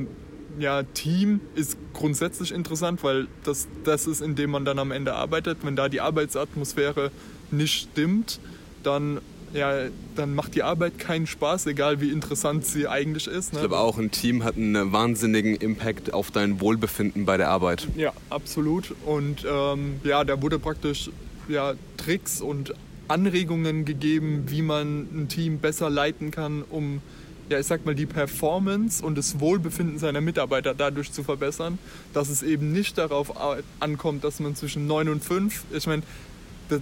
[0.58, 5.14] ja, Team ist grundsätzlich interessant, weil das, das ist, in dem man dann am Ende
[5.14, 5.58] arbeitet.
[5.64, 7.12] Wenn da die Arbeitsatmosphäre
[7.52, 8.40] nicht stimmt,
[8.84, 9.20] dann
[9.54, 13.54] ja, dann macht die Arbeit keinen Spaß, egal wie interessant sie eigentlich ist.
[13.54, 13.60] Ne?
[13.60, 17.88] Ich glaube auch, ein Team hat einen wahnsinnigen Impact auf dein Wohlbefinden bei der Arbeit.
[17.96, 18.94] Ja, absolut.
[19.06, 21.10] Und ähm, ja, da wurde praktisch
[21.48, 22.74] ja, Tricks und
[23.08, 27.02] Anregungen gegeben, wie man ein Team besser leiten kann, um
[27.50, 31.80] ja, ich sag mal, die Performance und das Wohlbefinden seiner Mitarbeiter dadurch zu verbessern,
[32.14, 33.34] dass es eben nicht darauf
[33.80, 36.04] ankommt, dass man zwischen 9 und 5, ich meine,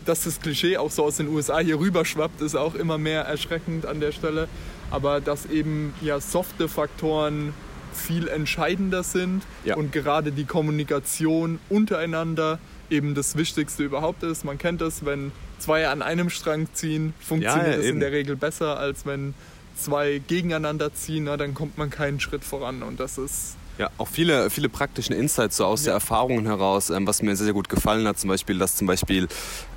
[0.06, 3.86] dass das Klischee auch so aus den USA hier rüberschwappt, ist auch immer mehr erschreckend
[3.86, 4.48] an der Stelle.
[4.90, 7.54] Aber dass eben ja softe Faktoren
[7.94, 9.76] viel entscheidender sind ja.
[9.76, 14.46] und gerade die Kommunikation untereinander eben das Wichtigste überhaupt ist.
[14.46, 18.12] Man kennt es, wenn zwei an einem Strang ziehen, funktioniert ja, ja, es in der
[18.12, 19.34] Regel besser, als wenn
[19.76, 22.84] zwei gegeneinander ziehen, na, dann kommt man keinen Schritt voran.
[22.84, 25.86] Und das ist ja, auch viele, viele praktischen Insights so aus ja.
[25.86, 28.20] der Erfahrungen heraus, ähm, was mir sehr, sehr gut gefallen hat.
[28.20, 29.28] Zum Beispiel, dass zum Beispiel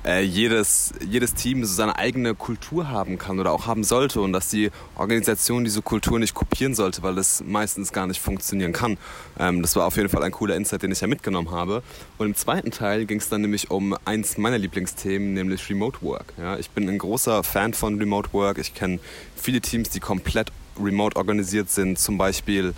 [0.05, 4.33] äh, jedes, jedes Team so seine eigene Kultur haben kann oder auch haben sollte und
[4.33, 8.97] dass die Organisation diese Kultur nicht kopieren sollte, weil das meistens gar nicht funktionieren kann.
[9.39, 11.83] Ähm, das war auf jeden Fall ein cooler Insight, den ich ja mitgenommen habe.
[12.17, 16.33] Und im zweiten Teil ging es dann nämlich um eins meiner Lieblingsthemen, nämlich Remote Work.
[16.37, 18.57] Ja, ich bin ein großer Fan von Remote Work.
[18.57, 18.99] Ich kenne
[19.35, 22.73] viele Teams, die komplett remote organisiert sind, zum Beispiel,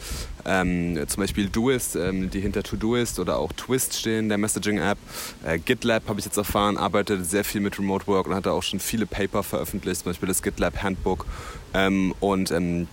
[0.46, 4.98] ähm, zum Beispiel Doist, ähm, die hinter Todoist oder auch Twist stehen, der Messaging-App.
[5.46, 8.64] Äh, GitLab habe ich jetzt erfahren, arbeitet sehr viel mit Remote Work und hat auch
[8.64, 11.26] schon viele Paper veröffentlicht, zum Beispiel das GitLab Handbook.
[11.74, 12.88] Ähm, und ähm,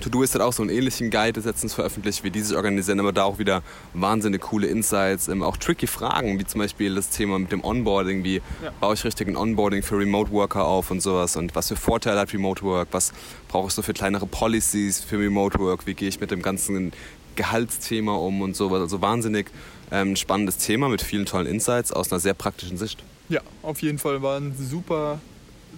[0.00, 3.24] To-Do-Ist hat auch so einen ähnlichen Guide letztens veröffentlicht, wie die sich organisieren, aber da
[3.24, 3.62] auch wieder
[3.94, 8.24] wahnsinnig coole Insights, ähm, auch tricky Fragen, wie zum Beispiel das Thema mit dem Onboarding,
[8.24, 8.72] wie ja.
[8.80, 12.20] baue ich richtig ein Onboarding für Remote Worker auf und sowas und was für Vorteile
[12.20, 13.12] hat Remote Work, was
[13.48, 16.92] brauche ich so für kleinere Policies für Remote Work, wie gehe ich mit dem ganzen
[17.36, 18.80] Gehaltsthema um und sowas.
[18.80, 19.50] Also wahnsinnig
[19.90, 23.02] ähm, spannendes Thema mit vielen tollen Insights aus einer sehr praktischen Sicht.
[23.28, 25.20] Ja, auf jeden Fall war ein super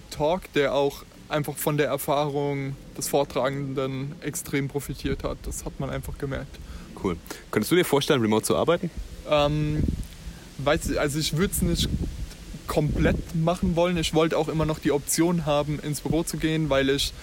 [0.09, 5.37] Talk, der auch einfach von der Erfahrung des Vortragenden extrem profitiert hat.
[5.43, 6.57] Das hat man einfach gemerkt.
[7.03, 7.17] Cool.
[7.51, 8.89] Könntest du dir vorstellen, remote zu arbeiten?
[9.29, 9.83] Ähm,
[10.59, 11.89] weiß ich, also ich würde es nicht
[12.67, 13.97] komplett machen wollen.
[13.97, 17.13] Ich wollte auch immer noch die Option haben, ins Büro zu gehen, weil ich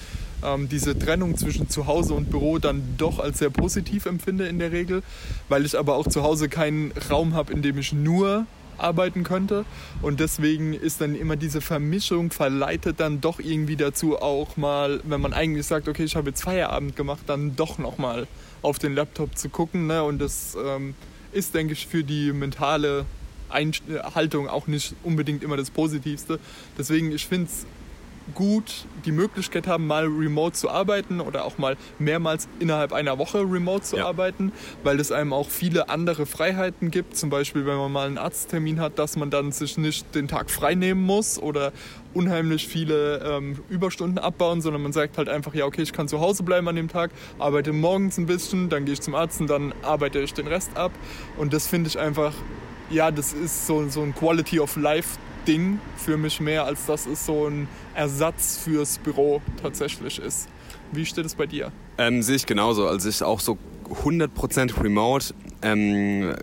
[0.44, 4.72] ähm, diese Trennung zwischen Zuhause und Büro dann doch als sehr positiv empfinde in der
[4.72, 5.02] Regel,
[5.48, 8.46] weil ich aber auch zu Hause keinen Raum habe, in dem ich nur
[8.82, 9.64] arbeiten könnte.
[10.00, 15.20] Und deswegen ist dann immer diese Vermischung verleitet dann doch irgendwie dazu auch mal, wenn
[15.20, 18.26] man eigentlich sagt, okay, ich habe jetzt Feierabend gemacht, dann doch nochmal
[18.62, 19.86] auf den Laptop zu gucken.
[19.86, 20.02] Ne?
[20.02, 20.94] Und das ähm,
[21.32, 23.06] ist, denke ich, für die mentale
[23.48, 26.38] Einhaltung auch nicht unbedingt immer das Positivste.
[26.78, 27.66] Deswegen, ich finde es
[28.34, 33.38] gut die Möglichkeit haben, mal remote zu arbeiten oder auch mal mehrmals innerhalb einer Woche
[33.38, 34.06] remote zu ja.
[34.06, 37.16] arbeiten, weil es einem auch viele andere Freiheiten gibt.
[37.16, 40.50] Zum Beispiel, wenn man mal einen Arzttermin hat, dass man dann sich nicht den Tag
[40.50, 41.72] frei nehmen muss oder
[42.14, 46.20] unheimlich viele ähm, Überstunden abbauen, sondern man sagt halt einfach, ja, okay, ich kann zu
[46.20, 49.48] Hause bleiben an dem Tag, arbeite morgens ein bisschen, dann gehe ich zum Arzt und
[49.48, 50.92] dann arbeite ich den Rest ab.
[51.38, 52.32] Und das finde ich einfach,
[52.90, 57.06] ja, das ist so, so ein Quality of Life Ding für mich mehr, als dass
[57.06, 60.48] es so ein Ersatz fürs Büro tatsächlich ist.
[60.92, 61.72] Wie steht es bei dir?
[61.98, 62.86] Ähm, sehe ich genauso.
[62.86, 63.58] Also ich auch so
[64.04, 65.34] 100% remote.
[65.62, 66.34] Ähm,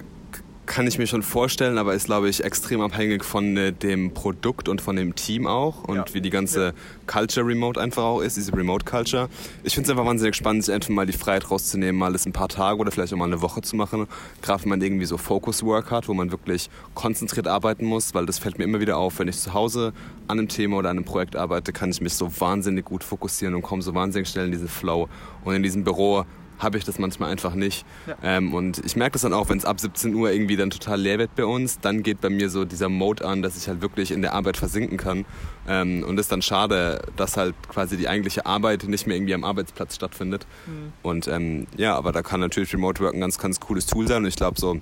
[0.70, 4.70] kann ich mir schon vorstellen, aber ist, glaube ich, extrem abhängig von äh, dem Produkt
[4.70, 6.06] und von dem Team auch und ja.
[6.14, 6.72] wie die ganze ja.
[7.08, 9.30] Culture remote einfach auch ist, diese Remote Culture.
[9.64, 12.34] Ich finde es einfach wahnsinnig spannend, sich einfach mal die Freiheit rauszunehmen, mal das ein
[12.34, 14.06] paar Tage oder vielleicht auch mal eine Woche zu machen.
[14.44, 18.28] Gerade wenn man irgendwie so Focus Work hat, wo man wirklich konzentriert arbeiten muss, weil
[18.28, 19.92] das fällt mir immer wieder auf, wenn ich zu Hause
[20.28, 23.56] an einem Thema oder an einem Projekt arbeite, kann ich mich so wahnsinnig gut fokussieren
[23.56, 25.10] und komme so wahnsinnig schnell in diesen Flow.
[25.44, 26.26] Und in diesem Büro
[26.60, 27.86] habe ich das manchmal einfach nicht.
[28.06, 28.16] Ja.
[28.22, 31.00] Ähm, und ich merke das dann auch, wenn es ab 17 Uhr irgendwie dann total
[31.00, 33.82] leer wird bei uns, dann geht bei mir so dieser Mode an, dass ich halt
[33.82, 35.26] wirklich in der Arbeit versinken kann.
[35.68, 39.34] Ähm, und es ist dann schade, dass halt quasi die eigentliche Arbeit nicht mehr irgendwie
[39.34, 40.46] am Arbeitsplatz stattfindet.
[40.68, 40.94] Mhm.
[41.02, 44.24] Und ähm, ja, aber da kann natürlich Remote Work ein ganz, ganz cooles Tool sein.
[44.24, 44.80] Und ich glaube so,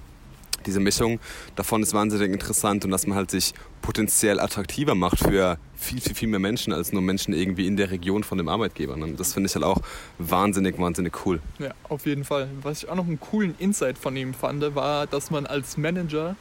[0.65, 1.19] diese Mischung
[1.55, 6.15] davon ist wahnsinnig interessant und dass man halt sich potenziell attraktiver macht für viel, viel,
[6.15, 8.93] viel mehr Menschen als nur Menschen irgendwie in der Region von dem Arbeitgeber.
[8.93, 9.81] Und das finde ich halt auch
[10.17, 11.39] wahnsinnig, wahnsinnig cool.
[11.59, 12.49] Ja, auf jeden Fall.
[12.61, 16.35] Was ich auch noch einen coolen Insight von ihm fand, war, dass man als Manager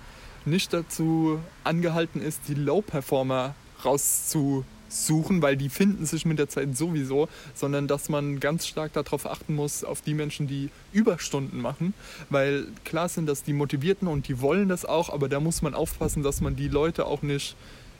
[0.44, 6.76] nicht dazu angehalten ist, die Low-Performer rauszu suchen, weil die finden sich mit der Zeit
[6.76, 11.94] sowieso, sondern dass man ganz stark darauf achten muss, auf die Menschen, die Überstunden machen,
[12.30, 15.74] weil klar sind das die Motivierten und die wollen das auch, aber da muss man
[15.74, 17.56] aufpassen, dass man die Leute auch nicht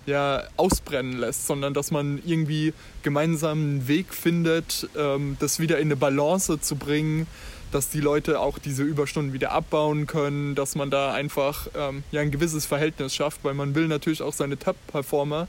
[0.07, 2.73] ja, ausbrennen lässt, sondern dass man irgendwie
[3.03, 7.27] gemeinsam einen Weg findet, ähm, das wieder in eine Balance zu bringen,
[7.73, 12.21] dass die Leute auch diese Überstunden wieder abbauen können, dass man da einfach ähm, ja,
[12.21, 15.49] ein gewisses Verhältnis schafft, weil man will natürlich auch seine Top-Performer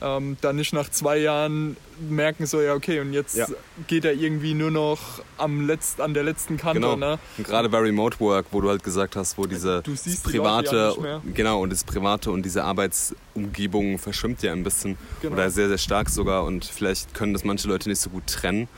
[0.00, 1.76] ähm, dann nicht nach zwei Jahren
[2.08, 3.46] merken, so ja, okay, und jetzt ja.
[3.86, 4.98] geht er irgendwie nur noch
[5.36, 6.80] am Letzt, an der letzten Kante.
[6.80, 6.96] Genau.
[6.96, 7.18] Ne?
[7.36, 9.82] Und gerade bei Remote Work, wo du halt gesagt hast, wo diese
[10.22, 15.34] private, die genau, und das private und diese Arbeitsumgebung verschwimmt ja ein bisschen genau.
[15.34, 18.68] oder sehr, sehr stark sogar und vielleicht können das manche Leute nicht so gut trennen.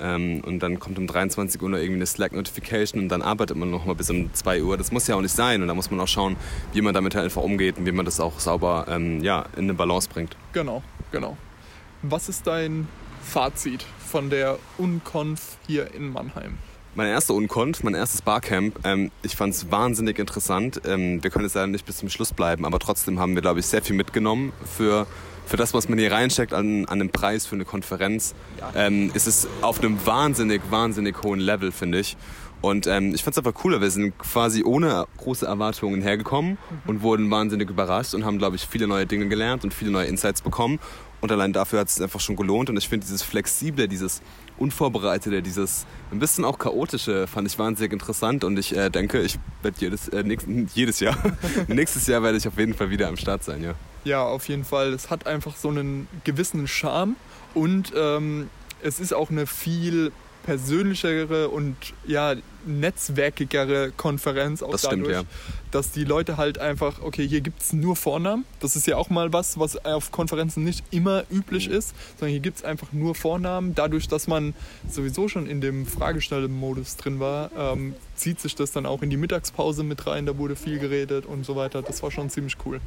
[0.00, 3.70] Ähm, und dann kommt um 23 Uhr noch irgendwie eine Slack-Notification und dann arbeitet man
[3.70, 4.76] noch mal bis um 2 Uhr.
[4.76, 6.36] Das muss ja auch nicht sein und da muss man auch schauen,
[6.72, 9.64] wie man damit halt einfach umgeht und wie man das auch sauber ähm, ja, in
[9.64, 10.36] eine Balance bringt.
[10.52, 10.82] Genau,
[11.12, 11.36] genau.
[12.02, 12.88] Was ist dein
[13.22, 16.58] Fazit von der Unconf hier in Mannheim?
[16.96, 18.80] Meine erste Unconf, mein erstes Barcamp.
[18.84, 20.80] Ähm, ich fand es wahnsinnig interessant.
[20.84, 23.60] Ähm, wir können jetzt leider nicht bis zum Schluss bleiben, aber trotzdem haben wir, glaube
[23.60, 25.06] ich, sehr viel mitgenommen für
[25.50, 28.36] für das, was man hier reinsteckt an, an einem Preis für eine Konferenz,
[28.76, 32.16] ähm, ist es auf einem wahnsinnig, wahnsinnig hohen Level, finde ich.
[32.60, 33.80] Und ähm, ich fand es einfach cooler.
[33.80, 36.56] Wir sind quasi ohne große Erwartungen hergekommen mhm.
[36.86, 40.06] und wurden wahnsinnig überrascht und haben, glaube ich, viele neue Dinge gelernt und viele neue
[40.06, 40.78] Insights bekommen.
[41.20, 42.70] Und allein dafür hat es einfach schon gelohnt.
[42.70, 44.22] Und ich finde dieses Flexible, dieses
[44.58, 48.44] Unvorbereitete, dieses ein bisschen auch Chaotische fand ich wahnsinnig interessant.
[48.44, 51.16] Und ich äh, denke, ich werde jedes, äh, nächst, jedes Jahr,
[51.68, 53.74] nächstes Jahr werde ich auf jeden Fall wieder am Start sein, ja.
[54.04, 54.92] Ja, auf jeden Fall.
[54.94, 57.16] Es hat einfach so einen gewissen Charme
[57.52, 58.48] und ähm,
[58.82, 61.76] es ist auch eine viel persönlichere und
[62.06, 62.34] ja,
[62.66, 65.68] netzwerkigere Konferenz auch das dadurch, stimmt, ja.
[65.70, 68.44] dass die Leute halt einfach, okay, hier gibt es nur Vornamen.
[68.60, 71.74] Das ist ja auch mal was, was auf Konferenzen nicht immer üblich mhm.
[71.74, 73.74] ist, sondern hier gibt es einfach nur Vornamen.
[73.74, 74.54] Dadurch, dass man
[74.88, 79.16] sowieso schon in dem Fragestellen-Modus drin war, ähm, zieht sich das dann auch in die
[79.16, 80.26] Mittagspause mit rein.
[80.26, 81.82] Da wurde viel geredet und so weiter.
[81.82, 82.80] Das war schon ziemlich cool.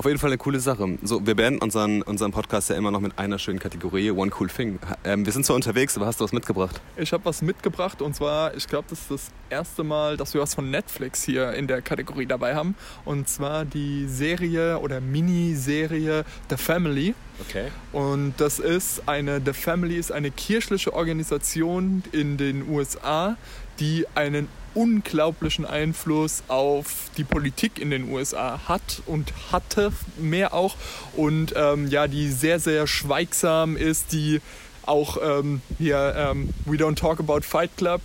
[0.00, 0.96] Auf jeden Fall eine coole Sache.
[1.02, 4.48] So, wir beenden unseren, unseren Podcast ja immer noch mit einer schönen Kategorie, One Cool
[4.48, 4.78] Thing.
[5.04, 6.80] Ähm, wir sind zwar unterwegs, aber hast du was mitgebracht?
[6.96, 10.40] Ich habe was mitgebracht und zwar, ich glaube, das ist das erste Mal, dass wir
[10.40, 12.76] was von Netflix hier in der Kategorie dabei haben.
[13.04, 17.14] Und zwar die Serie oder Miniserie The Family.
[17.46, 17.66] Okay.
[17.92, 23.36] Und das ist eine, The Family ist eine kirchliche Organisation in den USA,
[23.78, 30.76] die einen unglaublichen Einfluss auf die Politik in den USA hat und hatte mehr auch.
[31.16, 34.40] Und ähm, ja, die sehr, sehr schweigsam ist, die
[34.86, 38.00] auch ähm, hier ähm, We Don't Talk About Fight Club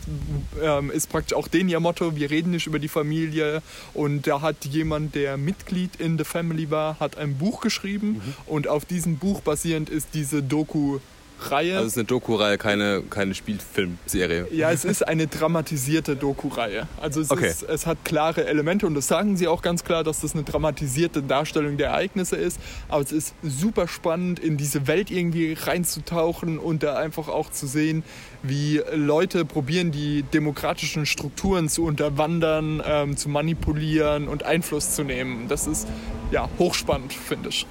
[0.61, 3.61] ähm, ist praktisch auch den ihr Motto, wir reden nicht über die Familie.
[3.93, 7.95] Und da hat jemand, der Mitglied in The Family war, hat ein Buch geschrieben.
[8.05, 8.33] Mhm.
[8.45, 10.99] und auf diesem Buch basierend ist diese Doku
[11.39, 11.75] Reihe.
[11.75, 14.47] Also es ist eine Doku-Reihe, keine, keine Spielfilmserie.
[14.51, 16.87] Ja, es ist eine dramatisierte Doku-Reihe.
[17.01, 17.49] Also es, okay.
[17.49, 20.43] ist, es hat klare Elemente und das sagen sie auch ganz klar, dass das eine
[20.43, 22.59] dramatisierte Darstellung der Ereignisse ist.
[22.87, 27.67] Aber es ist super spannend, in diese Welt irgendwie reinzutauchen und da einfach auch zu
[27.67, 28.03] sehen,
[28.43, 35.47] wie Leute probieren, die demokratischen Strukturen zu unterwandern, ähm, zu manipulieren und Einfluss zu nehmen.
[35.47, 35.87] Das ist
[36.31, 37.65] ja hochspannend, finde ich.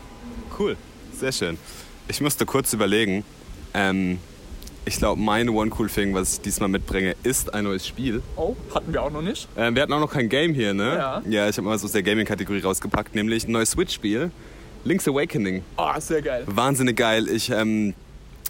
[0.59, 0.77] Cool,
[1.19, 1.59] sehr schön.
[2.09, 3.25] Ich musste kurz überlegen,
[3.75, 4.19] ähm,
[4.87, 8.23] ich glaube, mein One Cool Thing, was ich diesmal mitbringe, ist ein neues Spiel.
[8.37, 9.49] Oh, hatten wir auch noch nicht?
[9.57, 10.97] Ähm, wir hatten auch noch kein Game hier, ne?
[10.97, 11.23] Ja.
[11.27, 14.31] Ja, ich habe mal was aus der Gaming-Kategorie rausgepackt, nämlich ein neues Switch-Spiel.
[14.85, 15.63] Link's Awakening.
[15.77, 16.45] Ah, oh, sehr geil.
[16.47, 17.29] Wahnsinnig geil.
[17.29, 17.95] Ich ähm,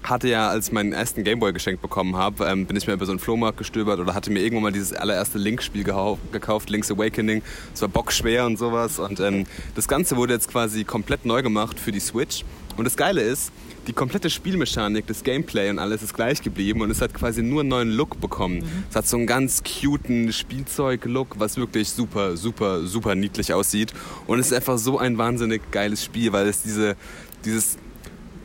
[0.03, 3.07] hatte ja, als ich meinen ersten Gameboy geschenkt bekommen habe, ähm, bin ich mir über
[3.07, 7.43] so einen Flohmarkt gestöbert oder hatte mir irgendwann mal dieses allererste Link-Spiel gekauft, Link's Awakening.
[7.73, 8.99] Es war bockschwer und sowas.
[8.99, 12.45] Und ähm, das Ganze wurde jetzt quasi komplett neu gemacht für die Switch.
[12.77, 13.53] Und das Geile ist,
[13.87, 17.61] die komplette Spielmechanik, das Gameplay und alles ist gleich geblieben und es hat quasi nur
[17.61, 18.59] einen neuen Look bekommen.
[18.59, 18.85] Mhm.
[18.91, 23.93] Es hat so einen ganz cuten Spielzeug-Look, was wirklich super, super, super niedlich aussieht.
[24.27, 26.97] Und es ist einfach so ein wahnsinnig geiles Spiel, weil es diese,
[27.45, 27.77] dieses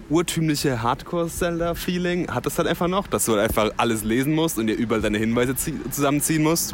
[0.10, 4.68] urtümliche Hardcore-Zelda-Feeling hat es halt einfach noch, dass du halt einfach alles lesen musst und
[4.68, 6.74] dir überall deine Hinweise zusammenziehen musst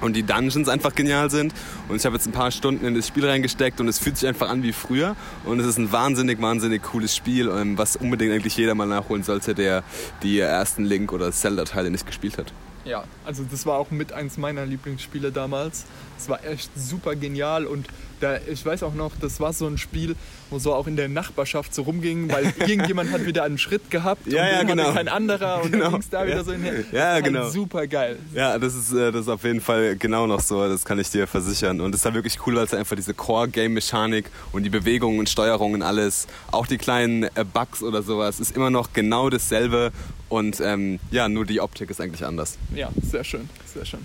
[0.00, 1.54] und die Dungeons einfach genial sind.
[1.88, 4.28] Und ich habe jetzt ein paar Stunden in das Spiel reingesteckt und es fühlt sich
[4.28, 5.16] einfach an wie früher.
[5.44, 9.22] Und es ist ein wahnsinnig, wahnsinnig cooles Spiel, ähm, was unbedingt eigentlich jeder mal nachholen
[9.22, 9.82] sollte, der
[10.22, 12.52] die ersten Link- oder Zelda-Teile nicht gespielt hat.
[12.84, 15.84] Ja, also das war auch mit eins meiner Lieblingsspiele damals.
[16.18, 17.86] Es war echt super genial und
[18.20, 20.14] da, ich weiß auch noch, das war so ein Spiel,
[20.50, 24.26] wo so auch in der Nachbarschaft so rumging, weil irgendjemand hat wieder einen Schritt gehabt
[24.26, 24.92] ja, und ja, genau.
[24.92, 25.84] kein anderer und genau.
[25.84, 26.44] dann ging es da wieder ja.
[26.44, 26.84] so hin.
[26.92, 27.48] Ja, halt genau.
[27.48, 28.18] Super geil.
[28.34, 31.10] Ja, das ist, äh, das ist auf jeden Fall genau noch so, das kann ich
[31.10, 31.80] dir versichern.
[31.80, 35.82] Und es war wirklich cool, weil es einfach diese Core-Game-Mechanik und die Bewegungen und Steuerungen
[35.82, 39.92] alles, auch die kleinen äh, Bugs oder sowas, ist immer noch genau dasselbe
[40.30, 42.56] und ähm, ja, nur die Optik ist eigentlich anders.
[42.74, 44.00] Ja, sehr schön, sehr schön.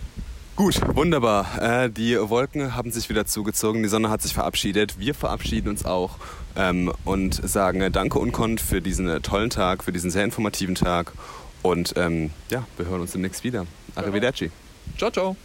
[0.58, 1.62] Gut, wunderbar.
[1.62, 5.00] Äh, die Wolken haben sich wieder zugezogen, die Sonne hat sich verabschiedet.
[5.00, 6.18] Wir verabschieden uns auch
[6.56, 10.76] ähm, und sagen äh, Danke Unkont für diesen äh, tollen Tag, für diesen sehr informativen
[10.76, 11.12] Tag.
[11.62, 13.66] Und ähm, ja, wir hören uns demnächst wieder.
[13.96, 14.52] Arrivederci.
[14.98, 15.36] Ciao, ciao.